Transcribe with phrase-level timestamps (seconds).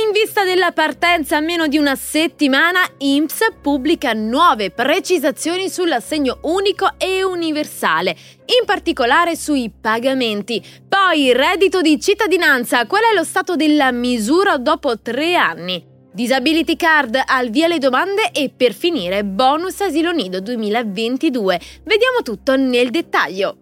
[0.00, 6.94] in vista della partenza a meno di una settimana, IMSS pubblica nuove precisazioni sull'assegno unico
[6.96, 8.16] e universale,
[8.58, 10.64] in particolare sui pagamenti.
[10.88, 15.86] Poi, reddito di cittadinanza, qual è lo stato della misura dopo tre anni?
[16.12, 21.60] Disability Card al via le domande e per finire bonus asilo nido 2022.
[21.84, 23.56] Vediamo tutto nel dettaglio.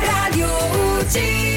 [0.00, 1.51] Radio.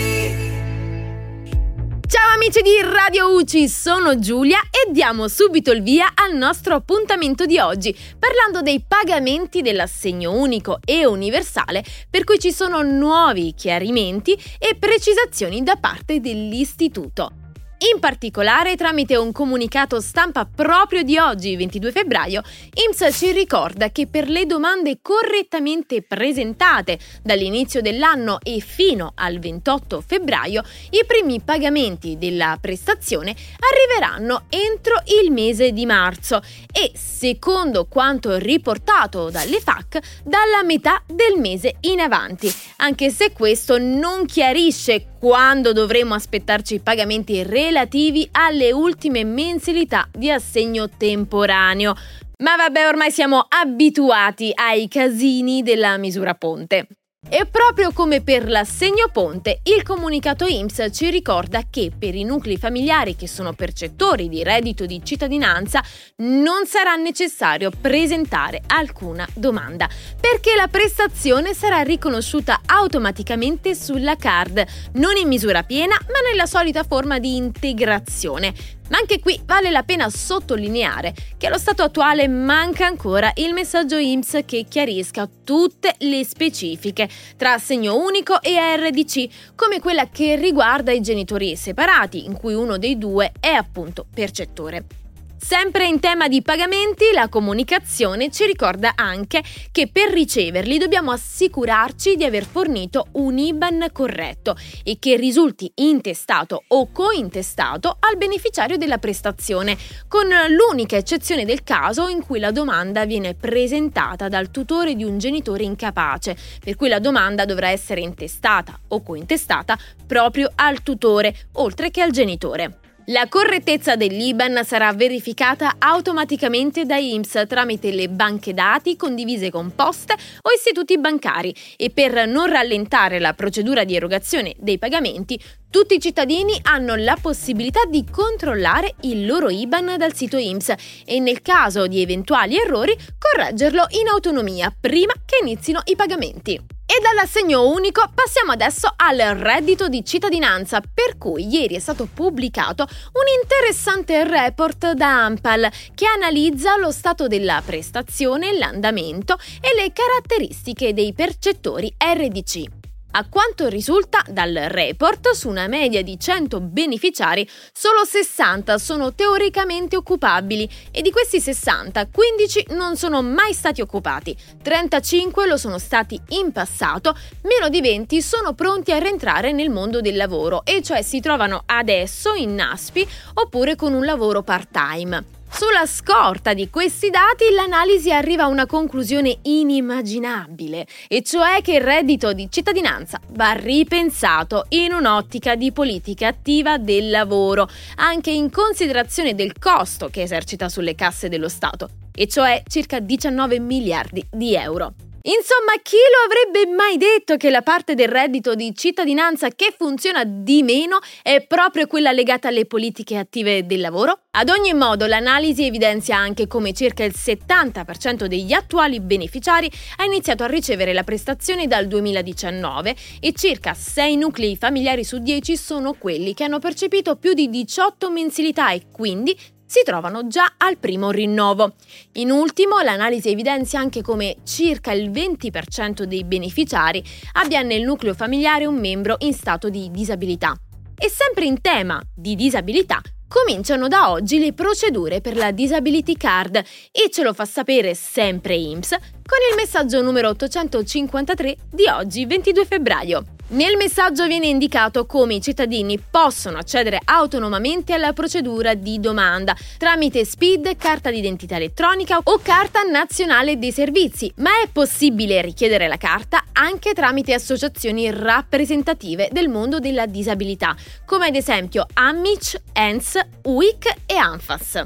[2.15, 7.45] Ciao amici di Radio UCI, sono Giulia e diamo subito il via al nostro appuntamento
[7.45, 14.31] di oggi, parlando dei pagamenti dell'assegno unico e universale, per cui ci sono nuovi chiarimenti
[14.57, 17.44] e precisazioni da parte dell'istituto.
[17.77, 22.41] In particolare, tramite un comunicato stampa proprio di oggi, 22 febbraio,
[22.73, 30.01] IMSS ci ricorda che per le domande correttamente presentate dall'inizio dell'anno e fino al 28
[30.07, 36.41] febbraio, i primi pagamenti della prestazione arriveranno entro il mese di marzo
[36.71, 43.77] e, secondo quanto riportato dalle FAC, dalla metà del mese in avanti, anche se questo
[43.77, 51.95] non chiarisce quando dovremo aspettarci i pagamenti relativi alle ultime mensilità di assegno temporaneo.
[52.43, 56.87] Ma vabbè, ormai siamo abituati ai casini della misura ponte.
[57.27, 62.57] E proprio come per l'assegno ponte, il comunicato IMSS ci ricorda che per i nuclei
[62.57, 65.83] familiari che sono percettori di reddito di cittadinanza
[66.17, 75.15] non sarà necessario presentare alcuna domanda, perché la prestazione sarà riconosciuta automaticamente sulla card, non
[75.17, 78.53] in misura piena, ma nella solita forma di integrazione.
[78.89, 83.97] Ma anche qui vale la pena sottolineare che allo stato attuale manca ancora il messaggio
[83.97, 90.91] IMSS che chiarisca tutte le specifiche tra assegno unico e RDC, come quella che riguarda
[90.91, 95.04] i genitori separati, in cui uno dei due è appunto percettore.
[95.37, 102.15] Sempre in tema di pagamenti, la comunicazione ci ricorda anche che per riceverli dobbiamo assicurarci
[102.15, 108.97] di aver fornito un IBAN corretto e che risulti intestato o cointestato al beneficiario della
[108.97, 115.03] prestazione, con l'unica eccezione del caso in cui la domanda viene presentata dal tutore di
[115.03, 121.35] un genitore incapace, per cui la domanda dovrà essere intestata o cointestata proprio al tutore,
[121.53, 122.79] oltre che al genitore.
[123.09, 130.13] La correttezza dell'IBAN sarà verificata automaticamente da IMSS tramite le banche dati condivise con poste
[130.13, 135.39] o istituti bancari e per non rallentare la procedura di erogazione dei pagamenti,
[135.69, 140.73] tutti i cittadini hanno la possibilità di controllare il loro IBAN dal sito IMSS
[141.05, 146.74] e nel caso di eventuali errori correggerlo in autonomia prima che inizino i pagamenti.
[146.87, 152.83] E dall'assegno unico passiamo adesso al reddito di cittadinanza, per cui ieri è stato pubblicato
[152.83, 160.93] un interessante report da Ampal che analizza lo stato della prestazione, l'andamento e le caratteristiche
[160.93, 162.84] dei percettori RDC.
[163.17, 169.95] A quanto risulta dal report, su una media di 100 beneficiari, solo 60 sono teoricamente
[169.95, 176.19] occupabili e di questi 60, 15 non sono mai stati occupati, 35 lo sono stati
[176.31, 181.01] in passato, meno di 20 sono pronti a rientrare nel mondo del lavoro e cioè
[181.01, 185.34] si trovano adesso in NASPI oppure con un lavoro part-time.
[185.49, 191.81] Sulla scorta di questi dati l'analisi arriva a una conclusione inimmaginabile, e cioè che il
[191.81, 199.33] reddito di cittadinanza va ripensato in un'ottica di politica attiva del lavoro, anche in considerazione
[199.33, 204.93] del costo che esercita sulle casse dello Stato, e cioè circa 19 miliardi di euro.
[205.27, 210.23] Insomma, chi lo avrebbe mai detto che la parte del reddito di cittadinanza che funziona
[210.23, 214.19] di meno è proprio quella legata alle politiche attive del lavoro?
[214.37, 219.67] Ad ogni modo, l'analisi evidenzia anche come circa il 70% degli attuali beneficiari
[219.97, 225.57] ha iniziato a ricevere la prestazione dal 2019 e circa 6 nuclei familiari su 10
[225.57, 230.77] sono quelli che hanno percepito più di 18 mensilità e quindi si trovano già al
[230.77, 231.73] primo rinnovo.
[232.13, 237.03] In ultimo, l'analisi evidenzia anche come circa il 20% dei beneficiari
[237.33, 240.55] abbia nel nucleo familiare un membro in stato di disabilità.
[240.97, 246.55] E sempre in tema di disabilità, cominciano da oggi le procedure per la Disability Card
[246.55, 252.65] e ce lo fa sapere sempre IMSS con il messaggio numero 853 di oggi 22
[252.65, 253.34] febbraio.
[253.47, 260.25] Nel messaggio viene indicato come i cittadini possono accedere autonomamente alla procedura di domanda tramite
[260.25, 266.45] SPID, carta d'identità elettronica o carta nazionale dei servizi, ma è possibile richiedere la carta
[266.53, 274.15] anche tramite associazioni rappresentative del mondo della disabilità, come ad esempio AMIC, ENS, UIC e
[274.15, 274.83] ANFAS.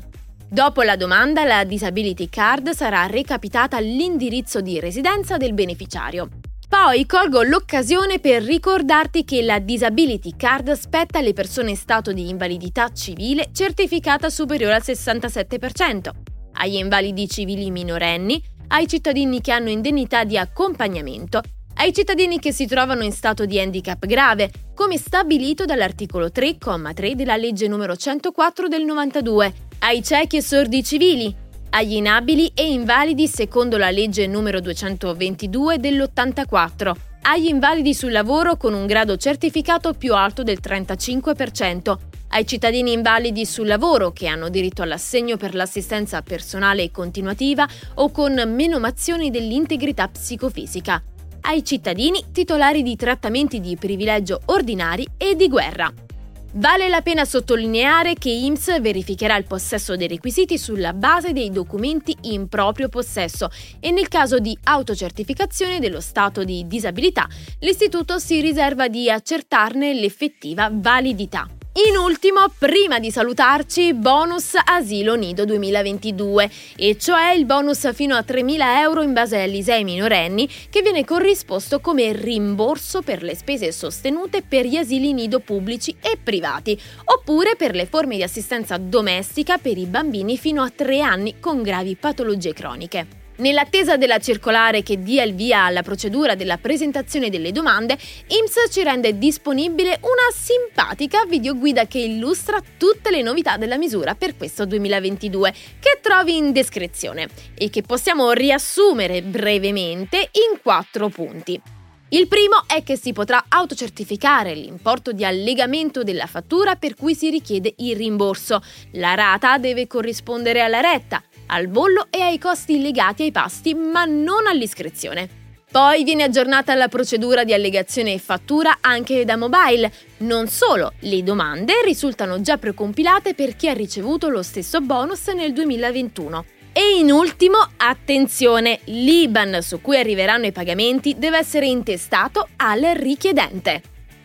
[0.50, 6.28] Dopo la domanda, la Disability Card sarà recapitata all'indirizzo di residenza del beneficiario.
[6.70, 12.30] Poi colgo l'occasione per ricordarti che la Disability Card spetta alle persone in stato di
[12.30, 16.12] invalidità civile certificata superiore al 67%,
[16.54, 21.42] agli invalidi civili minorenni, ai cittadini che hanno indennità di accompagnamento,
[21.78, 27.36] ai cittadini che si trovano in stato di handicap grave, come stabilito dall'articolo 3,3 della
[27.36, 27.94] legge n.
[27.98, 31.36] 104 del 92, ai ciechi e sordi civili,
[31.72, 36.92] agli inabili e invalidi secondo la legge numero 222 dell'84,
[37.24, 41.98] agli invalidi sul lavoro con un grado certificato più alto del 35%,
[42.30, 48.12] ai cittadini invalidi sul lavoro che hanno diritto all'assegno per l'assistenza personale e continuativa o
[48.12, 51.02] con menomazioni dell'integrità psicofisica,
[51.42, 56.09] ai cittadini titolari di trattamenti di privilegio ordinari e di guerra.
[56.54, 62.18] Vale la pena sottolineare che IMSS verificherà il possesso dei requisiti sulla base dei documenti
[62.22, 63.50] in proprio possesso
[63.80, 67.28] e nel caso di autocertificazione dello stato di disabilità,
[67.60, 71.59] l'istituto si riserva di accertarne l'effettiva validità.
[71.88, 78.26] In ultimo, prima di salutarci, bonus Asilo Nido 2022, e cioè il bonus fino a
[78.28, 84.42] 3.000 euro in base all'ISEE minorenni che viene corrisposto come rimborso per le spese sostenute
[84.42, 89.78] per gli asili nido pubblici e privati, oppure per le forme di assistenza domestica per
[89.78, 93.19] i bambini fino a 3 anni con gravi patologie croniche.
[93.40, 97.98] Nell'attesa della circolare che dia il via alla procedura della presentazione delle domande,
[98.28, 104.36] IMSS ci rende disponibile una simpatica videoguida che illustra tutte le novità della misura per
[104.36, 111.79] questo 2022, che trovi in descrizione e che possiamo riassumere brevemente in quattro punti.
[112.12, 117.30] Il primo è che si potrà autocertificare l'importo di allegamento della fattura per cui si
[117.30, 118.64] richiede il rimborso.
[118.94, 124.06] La rata deve corrispondere alla retta, al bollo e ai costi legati ai pasti, ma
[124.06, 125.38] non all'iscrizione.
[125.72, 129.94] Poi viene aggiornata la procedura di allegazione e fattura anche da mobile.
[130.20, 135.54] Non solo, le domande risultano già precompilate per chi ha ricevuto lo stesso bonus nel
[135.54, 136.46] 2021.
[136.80, 143.82] E in ultimo, attenzione, l'IBAN su cui arriveranno i pagamenti deve essere intestato al richiedente.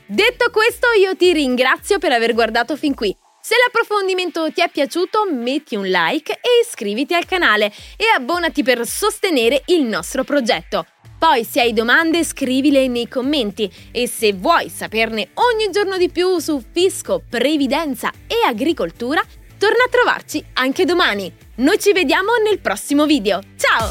[0.07, 3.13] Detto questo, io ti ringrazio per aver guardato fin qui.
[3.41, 8.87] Se l'approfondimento ti è piaciuto, metti un like e iscriviti al canale e abbonati per
[8.87, 10.87] sostenere il nostro progetto.
[11.19, 16.39] Poi se hai domande scrivile nei commenti e se vuoi saperne ogni giorno di più
[16.39, 19.21] su fisco, previdenza e agricoltura,
[19.65, 21.33] torna a trovarci anche domani.
[21.57, 23.41] Noi ci vediamo nel prossimo video.
[23.57, 23.91] Ciao!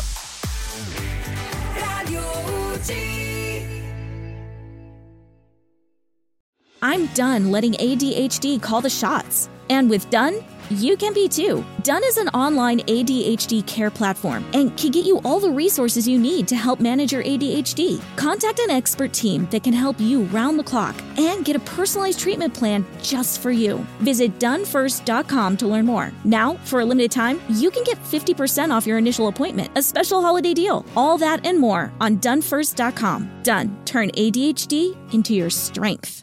[6.84, 9.50] I'm done letting ADHD call the shots.
[9.68, 11.64] And with Done, you can be too.
[11.84, 16.20] Done is an online ADHD care platform and can get you all the resources you
[16.20, 18.02] need to help manage your ADHD.
[18.16, 22.20] Contact an expert team that can help you round the clock and get a personalized
[22.20, 23.86] treatment plan just for you.
[24.00, 26.12] Visit donefirst.com to learn more.
[26.24, 30.22] Now, for a limited time, you can get 50% off your initial appointment, a special
[30.22, 30.86] holiday deal.
[30.96, 33.30] All that and more on donefirst.com.
[33.44, 33.78] Done.
[33.86, 36.23] Turn ADHD into your strength.